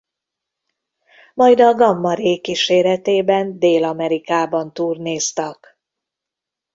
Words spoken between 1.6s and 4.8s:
Gamma Ray kíséretében Dél-Amerikában